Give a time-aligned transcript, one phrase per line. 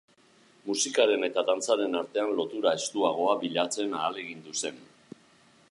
[0.69, 4.81] Musikaren eta dantzaren artean lotura estuagoa bilatzen ahalegindu zen.